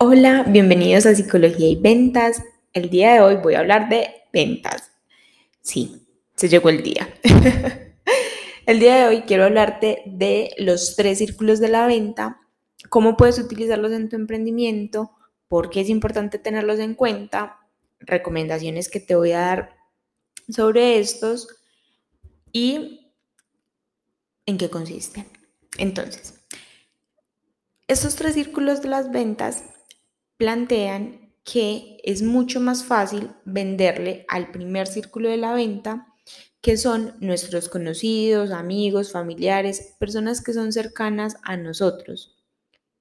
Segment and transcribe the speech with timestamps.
[0.00, 2.40] Hola, bienvenidos a Psicología y Ventas.
[2.72, 4.92] El día de hoy voy a hablar de ventas.
[5.60, 7.12] Sí, se llegó el día.
[8.66, 12.40] el día de hoy quiero hablarte de los tres círculos de la venta,
[12.88, 15.10] cómo puedes utilizarlos en tu emprendimiento,
[15.48, 17.58] por qué es importante tenerlos en cuenta,
[17.98, 19.76] recomendaciones que te voy a dar
[20.48, 21.48] sobre estos
[22.52, 23.16] y
[24.46, 25.26] en qué consisten.
[25.76, 26.34] Entonces,
[27.88, 29.64] estos tres círculos de las ventas
[30.38, 36.14] plantean que es mucho más fácil venderle al primer círculo de la venta,
[36.60, 42.36] que son nuestros conocidos, amigos, familiares, personas que son cercanas a nosotros.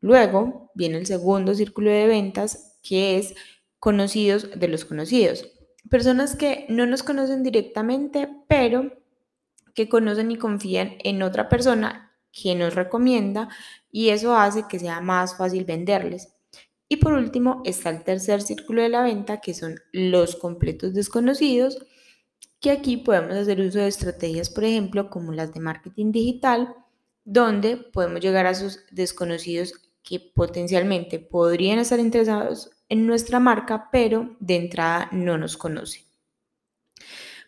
[0.01, 3.35] Luego viene el segundo círculo de ventas, que es
[3.79, 5.49] conocidos de los conocidos.
[5.89, 8.93] Personas que no nos conocen directamente, pero
[9.73, 13.49] que conocen y confían en otra persona que nos recomienda
[13.91, 16.36] y eso hace que sea más fácil venderles.
[16.89, 21.85] Y por último está el tercer círculo de la venta, que son los completos desconocidos,
[22.61, 26.73] que aquí podemos hacer uso de estrategias, por ejemplo, como las de marketing digital,
[27.25, 34.37] donde podemos llegar a esos desconocidos que potencialmente podrían estar interesados en nuestra marca, pero
[34.39, 36.03] de entrada no nos conocen.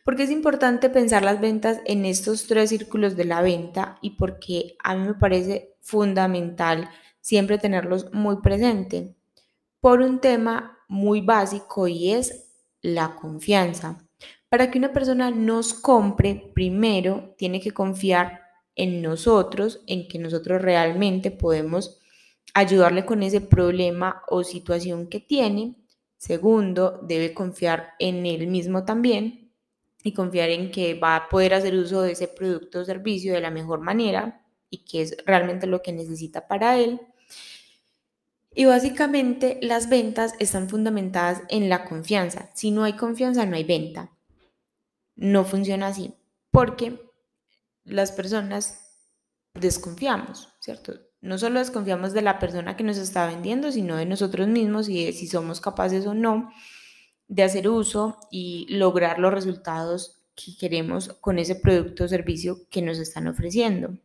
[0.04, 4.76] Porque es importante pensar las ventas en estos tres círculos de la venta y porque
[4.84, 6.90] a mí me parece fundamental
[7.22, 9.16] siempre tenerlos muy presente
[9.82, 12.50] por un tema muy básico y es
[12.82, 13.98] la confianza.
[14.50, 18.42] Para que una persona nos compre, primero tiene que confiar
[18.76, 22.00] en nosotros, en que nosotros realmente podemos
[22.54, 25.76] ayudarle con ese problema o situación que tiene.
[26.18, 29.52] Segundo, debe confiar en él mismo también
[30.04, 33.42] y confiar en que va a poder hacer uso de ese producto o servicio de
[33.42, 37.02] la mejor manera y que es realmente lo que necesita para él.
[38.54, 42.50] Y básicamente las ventas están fundamentadas en la confianza.
[42.54, 44.12] Si no hay confianza, no hay venta.
[45.16, 46.14] No funciona así,
[46.52, 47.00] porque
[47.84, 48.98] las personas
[49.54, 50.94] desconfiamos, ¿cierto?
[51.22, 55.06] No solo desconfiamos de la persona que nos está vendiendo, sino de nosotros mismos y
[55.06, 56.52] de si somos capaces o no
[57.28, 62.82] de hacer uso y lograr los resultados que queremos con ese producto o servicio que
[62.82, 63.98] nos están ofreciendo.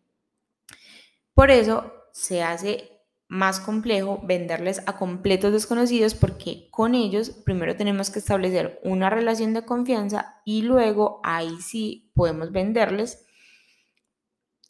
[1.32, 2.93] Por eso se hace
[3.28, 9.54] más complejo venderles a completos desconocidos porque con ellos primero tenemos que establecer una relación
[9.54, 13.26] de confianza y luego ahí sí podemos venderles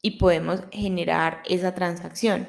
[0.02, 2.48] y podemos generar esa transacción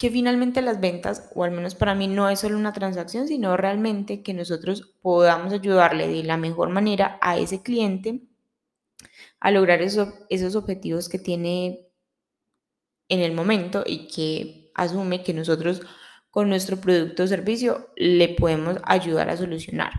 [0.00, 3.58] que finalmente las ventas, o al menos para mí, no es solo una transacción, sino
[3.58, 8.22] realmente que nosotros podamos ayudarle de la mejor manera a ese cliente
[9.40, 11.86] a lograr esos, objetivos que tiene
[13.10, 15.82] en el momento y que asume que nosotros
[16.30, 19.92] con nuestro producto o servicio le podemos ayudar a solucionar.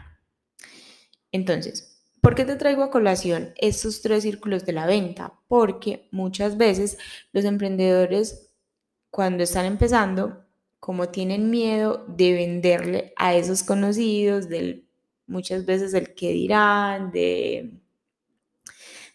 [1.32, 5.34] Entonces, ¿por qué te traigo a colación estos tres círculos de la venta?
[5.48, 6.98] Porque muchas veces
[7.32, 8.50] los emprendedores
[9.10, 10.46] cuando están empezando,
[10.80, 14.88] como tienen miedo de venderle a esos conocidos, del,
[15.28, 17.74] muchas veces el que dirán, de,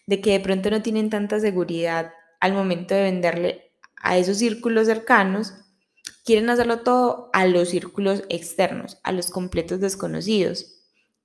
[0.05, 3.66] de que de pronto no tienen tanta seguridad al momento de venderle
[4.01, 5.53] a esos círculos cercanos,
[6.23, 10.73] quieren hacerlo todo a los círculos externos, a los completos desconocidos.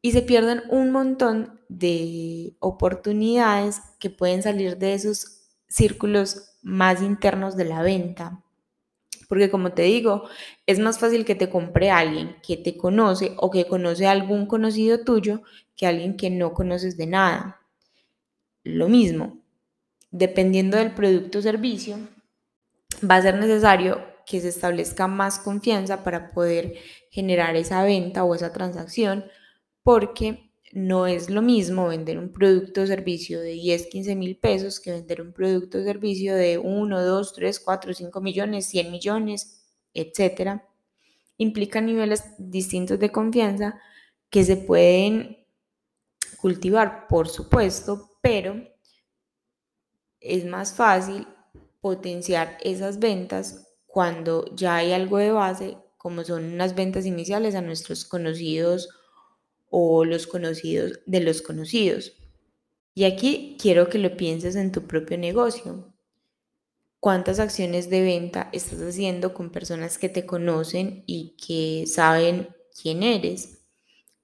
[0.00, 7.56] Y se pierden un montón de oportunidades que pueden salir de esos círculos más internos
[7.56, 8.43] de la venta.
[9.28, 10.28] Porque como te digo,
[10.66, 14.47] es más fácil que te compre alguien que te conoce o que conoce a algún
[14.47, 15.43] conocido tuyo
[15.77, 17.60] que alguien que no conoces de nada.
[18.62, 19.39] Lo mismo,
[20.10, 21.97] dependiendo del producto o servicio,
[23.09, 26.75] va a ser necesario que se establezca más confianza para poder
[27.11, 29.25] generar esa venta o esa transacción,
[29.83, 34.81] porque no es lo mismo vender un producto o servicio de 10, 15 mil pesos
[34.81, 39.65] que vender un producto o servicio de 1, 2, 3, 4, 5 millones, 100 millones,
[39.93, 40.63] etc.
[41.37, 43.78] Implica niveles distintos de confianza
[44.31, 45.45] que se pueden
[46.41, 48.57] cultivar, por supuesto, pero
[50.21, 51.27] es más fácil
[51.83, 57.61] potenciar esas ventas cuando ya hay algo de base, como son unas ventas iniciales a
[57.61, 58.89] nuestros conocidos
[59.69, 62.15] o los conocidos de los conocidos.
[62.95, 65.93] Y aquí quiero que lo pienses en tu propio negocio.
[67.01, 72.49] ¿Cuántas acciones de venta estás haciendo con personas que te conocen y que saben
[72.81, 73.65] quién eres?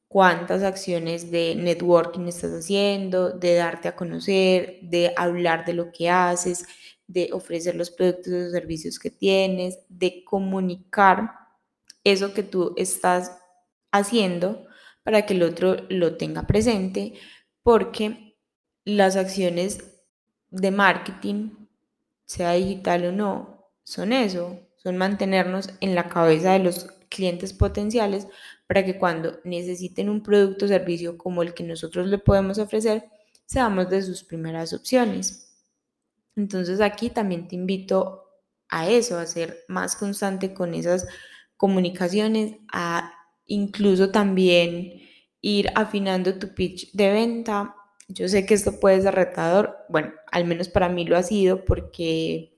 [0.07, 6.09] ¿Cuántas acciones de networking estás haciendo, de darte a conocer, de hablar de lo que
[6.09, 6.67] haces,
[7.09, 11.33] de ofrecer los productos o servicios que tienes, de comunicar
[12.05, 13.37] eso que tú estás
[13.91, 14.67] haciendo
[15.03, 17.15] para que el otro lo tenga presente,
[17.63, 18.37] porque
[18.85, 20.03] las acciones
[20.51, 21.51] de marketing,
[22.27, 28.27] sea digital o no, son eso, son mantenernos en la cabeza de los clientes potenciales
[28.67, 33.07] para que cuando necesiten un producto o servicio como el que nosotros le podemos ofrecer,
[33.47, 35.48] seamos de sus primeras opciones.
[36.39, 38.31] Entonces aquí también te invito
[38.69, 41.07] a eso, a ser más constante con esas
[41.57, 43.13] comunicaciones, a
[43.47, 45.03] incluso también
[45.41, 47.75] ir afinando tu pitch de venta.
[48.07, 51.65] Yo sé que esto puede ser retador, bueno, al menos para mí lo ha sido
[51.65, 52.57] porque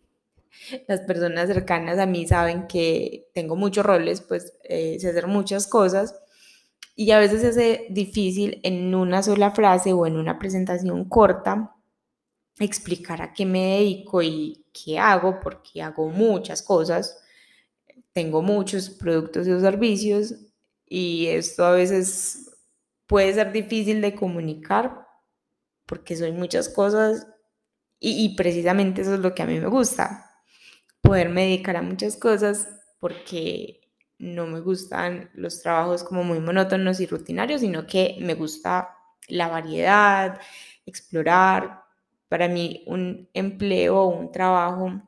[0.86, 5.66] las personas cercanas a mí saben que tengo muchos roles, pues eh, sé hacer muchas
[5.66, 6.20] cosas
[6.94, 11.79] y a veces se hace difícil en una sola frase o en una presentación corta
[12.64, 17.18] explicar a qué me dedico y qué hago, porque hago muchas cosas,
[18.12, 20.34] tengo muchos productos y servicios
[20.86, 22.50] y esto a veces
[23.06, 25.06] puede ser difícil de comunicar
[25.86, 27.26] porque soy muchas cosas
[27.98, 30.30] y, y precisamente eso es lo que a mí me gusta,
[31.00, 32.68] poderme dedicar a muchas cosas
[32.98, 33.80] porque
[34.18, 38.96] no me gustan los trabajos como muy monótonos y rutinarios, sino que me gusta
[39.28, 40.38] la variedad,
[40.84, 41.79] explorar,
[42.30, 45.02] para mí un empleo o un trabajo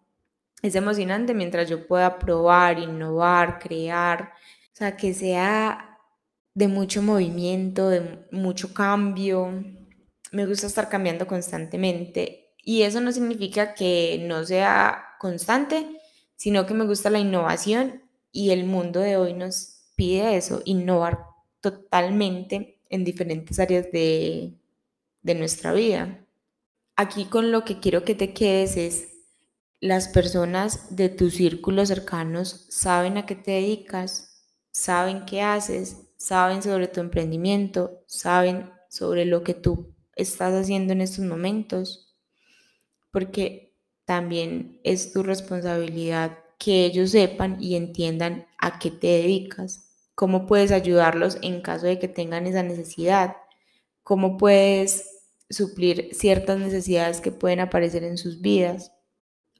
[0.60, 4.32] es emocionante mientras yo pueda probar, innovar, crear,
[4.72, 5.98] o sea, que sea
[6.52, 9.64] de mucho movimiento, de mucho cambio.
[10.32, 16.00] Me gusta estar cambiando constantemente y eso no significa que no sea constante,
[16.34, 18.02] sino que me gusta la innovación
[18.32, 21.20] y el mundo de hoy nos pide eso, innovar
[21.60, 24.54] totalmente en diferentes áreas de,
[25.22, 26.21] de nuestra vida
[26.96, 29.08] aquí con lo que quiero que te quedes es,
[29.80, 36.62] las personas de tu círculo cercanos saben a qué te dedicas, saben qué haces, saben
[36.62, 42.14] sobre tu emprendimiento, saben sobre lo que tú estás haciendo en estos momentos,
[43.10, 43.74] porque
[44.04, 50.70] también es tu responsabilidad que ellos sepan y entiendan a qué te dedicas, cómo puedes
[50.70, 53.36] ayudarlos en caso de que tengan esa necesidad,
[54.04, 55.11] cómo puedes
[55.52, 58.92] suplir ciertas necesidades que pueden aparecer en sus vidas.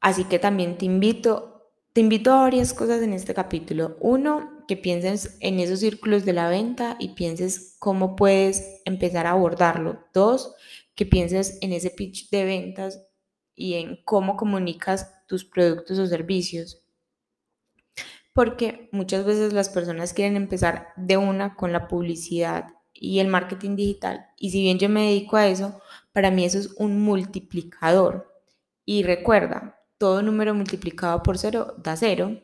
[0.01, 3.97] Así que también te invito, te invito a varias cosas en este capítulo.
[4.01, 9.33] Uno, que pienses en esos círculos de la venta y pienses cómo puedes empezar a
[9.33, 10.05] abordarlo.
[10.15, 10.55] Dos,
[10.95, 13.03] que pienses en ese pitch de ventas
[13.55, 16.83] y en cómo comunicas tus productos o servicios.
[18.33, 22.67] Porque muchas veces las personas quieren empezar de una con la publicidad
[23.03, 24.29] y el marketing digital.
[24.39, 25.81] Y si bien yo me dedico a eso,
[26.13, 28.33] para mí eso es un multiplicador.
[28.85, 32.41] Y recuerda, todo número multiplicado por cero da cero.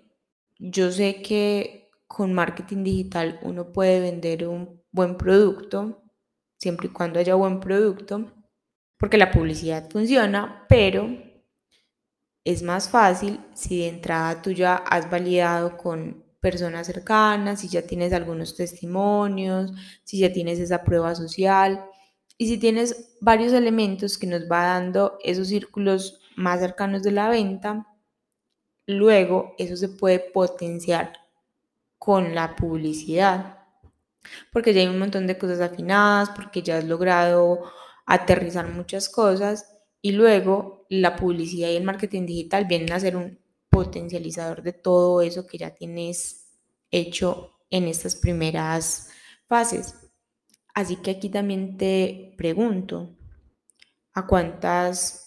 [0.59, 6.03] Yo sé que con marketing digital uno puede vender un buen producto,
[6.59, 8.33] siempre y cuando haya buen producto,
[8.99, 11.09] porque la publicidad funciona, pero
[12.45, 17.83] es más fácil si de entrada tú ya has validado con personas cercanas, si ya
[17.83, 19.73] tienes algunos testimonios,
[20.05, 21.85] si ya tienes esa prueba social
[22.37, 27.29] y si tienes varios elementos que nos va dando esos círculos más cercanos de la
[27.29, 27.87] venta,
[28.87, 31.13] luego eso se puede potenciar
[31.99, 33.59] con la publicidad.
[34.53, 37.63] Porque ya hay un montón de cosas afinadas, porque ya has logrado
[38.07, 43.39] aterrizar muchas cosas y luego la publicidad y el marketing digital vienen a ser un
[43.79, 46.49] potencializador de todo eso que ya tienes
[46.91, 49.09] hecho en estas primeras
[49.47, 49.95] fases.
[50.75, 53.17] Así que aquí también te pregunto,
[54.15, 55.27] ¿a cuántas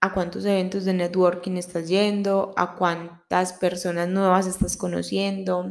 [0.00, 5.70] a cuántos eventos de networking estás yendo, a cuántas personas nuevas estás conociendo,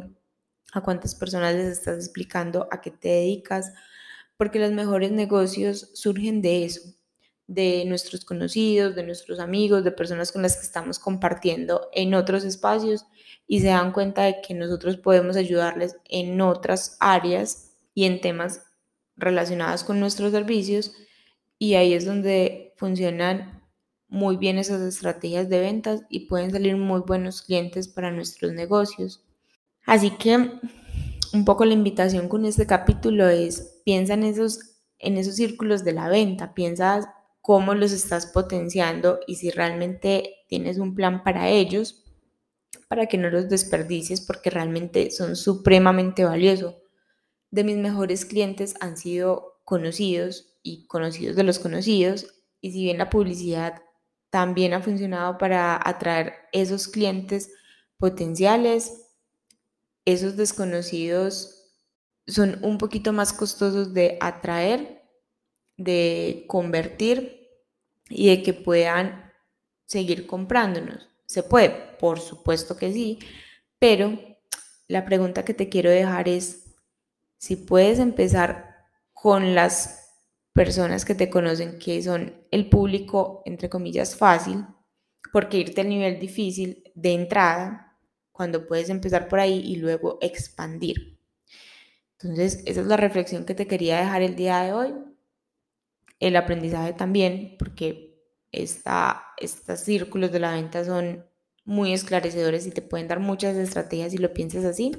[0.73, 3.73] a cuántas personas les estás explicando a qué te dedicas,
[4.37, 6.81] porque los mejores negocios surgen de eso,
[7.53, 12.45] de nuestros conocidos, de nuestros amigos, de personas con las que estamos compartiendo en otros
[12.45, 13.05] espacios
[13.45, 18.63] y se dan cuenta de que nosotros podemos ayudarles en otras áreas y en temas
[19.17, 20.93] relacionados con nuestros servicios
[21.59, 23.61] y ahí es donde funcionan
[24.07, 29.25] muy bien esas estrategias de ventas y pueden salir muy buenos clientes para nuestros negocios.
[29.85, 30.51] Así que
[31.33, 34.59] un poco la invitación con este capítulo es piensa en esos
[34.99, 40.77] en esos círculos de la venta, piensa cómo los estás potenciando y si realmente tienes
[40.77, 42.03] un plan para ellos,
[42.87, 46.75] para que no los desperdicies porque realmente son supremamente valiosos.
[47.49, 52.27] De mis mejores clientes han sido conocidos y conocidos de los conocidos
[52.61, 53.81] y si bien la publicidad
[54.29, 57.51] también ha funcionado para atraer esos clientes
[57.97, 59.07] potenciales,
[60.05, 61.61] esos desconocidos
[62.27, 65.00] son un poquito más costosos de atraer,
[65.83, 67.49] de convertir
[68.09, 69.31] y de que puedan
[69.85, 71.09] seguir comprándonos.
[71.25, 71.69] ¿Se puede?
[71.99, 73.19] Por supuesto que sí,
[73.79, 74.17] pero
[74.87, 76.75] la pregunta que te quiero dejar es
[77.37, 78.75] si puedes empezar
[79.13, 80.01] con las
[80.53, 84.65] personas que te conocen, que son el público, entre comillas, fácil,
[85.31, 87.97] porque irte al nivel difícil de entrada,
[88.31, 91.19] cuando puedes empezar por ahí y luego expandir.
[92.19, 94.93] Entonces, esa es la reflexión que te quería dejar el día de hoy.
[96.21, 98.15] El aprendizaje también, porque
[98.53, 101.25] esta, estos círculos de la venta son
[101.65, 104.91] muy esclarecedores y te pueden dar muchas estrategias si lo piensas así.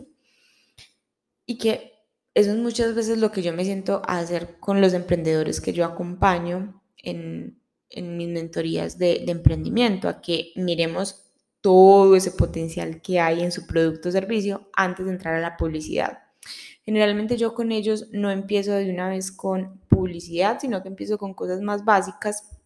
[1.47, 1.93] Y que
[2.35, 5.73] eso es muchas veces lo que yo me siento a hacer con los emprendedores que
[5.73, 11.23] yo acompaño en, en mis mentorías de, de emprendimiento, a que miremos
[11.61, 15.57] todo ese potencial que hay en su producto o servicio antes de entrar a la
[15.57, 16.19] publicidad.
[16.85, 21.32] Generalmente yo con ellos no empiezo de una vez con publicidad, sino que empiezo con
[21.32, 22.59] cosas más básicas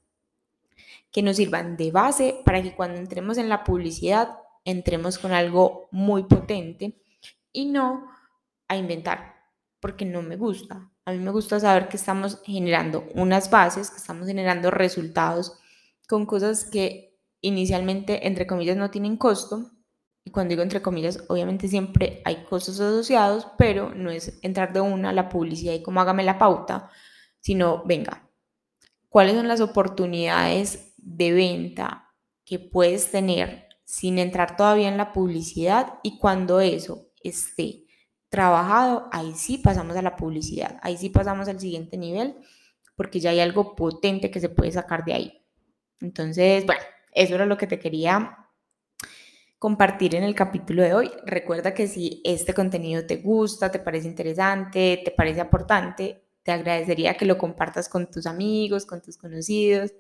[1.12, 5.88] que nos sirvan de base para que cuando entremos en la publicidad entremos con algo
[5.90, 6.98] muy potente
[7.52, 8.06] y no
[8.68, 9.34] a inventar,
[9.80, 10.90] porque no me gusta.
[11.04, 15.58] A mí me gusta saber que estamos generando unas bases, que estamos generando resultados
[16.08, 19.72] con cosas que inicialmente, entre comillas, no tienen costo.
[20.24, 24.80] Y cuando digo entre comillas, obviamente siempre hay costos asociados, pero no es entrar de
[24.80, 26.90] una a la publicidad y como hágame la pauta,
[27.46, 28.28] sino venga,
[29.08, 32.12] ¿cuáles son las oportunidades de venta
[32.44, 36.00] que puedes tener sin entrar todavía en la publicidad?
[36.02, 37.84] Y cuando eso esté
[38.30, 42.34] trabajado, ahí sí pasamos a la publicidad, ahí sí pasamos al siguiente nivel,
[42.96, 45.46] porque ya hay algo potente que se puede sacar de ahí.
[46.00, 48.38] Entonces, bueno, eso era lo que te quería
[49.60, 51.12] compartir en el capítulo de hoy.
[51.24, 57.16] Recuerda que si este contenido te gusta, te parece interesante, te parece aportante, te agradecería
[57.16, 59.92] que lo compartas con tus amigos, con tus conocidos,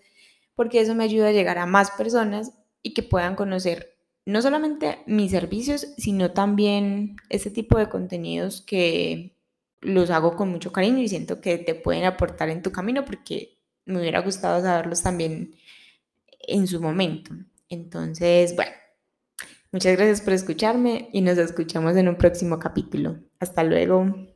[0.54, 5.00] porque eso me ayuda a llegar a más personas y que puedan conocer no solamente
[5.06, 9.36] mis servicios, sino también ese tipo de contenidos que
[9.80, 13.58] los hago con mucho cariño y siento que te pueden aportar en tu camino porque
[13.84, 15.56] me hubiera gustado saberlos también
[16.46, 17.34] en su momento.
[17.68, 18.72] Entonces, bueno,
[19.72, 23.18] muchas gracias por escucharme y nos escuchamos en un próximo capítulo.
[23.40, 24.35] Hasta luego.